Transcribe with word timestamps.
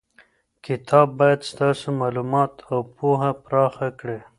کتاب 0.65 1.07
باید 1.19 1.41
ستاسو 1.51 1.87
معلومات 2.01 2.53
او 2.71 2.79
پوهه 2.97 3.31
پراخه 3.45 3.89
کړي. 3.99 4.19